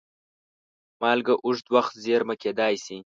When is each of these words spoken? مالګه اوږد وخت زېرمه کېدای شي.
مالګه 1.01 1.35
اوږد 1.45 1.67
وخت 1.75 1.93
زېرمه 2.03 2.35
کېدای 2.43 2.75
شي. 2.85 2.97